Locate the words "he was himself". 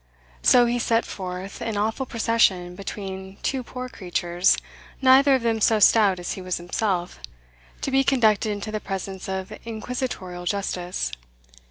6.31-7.19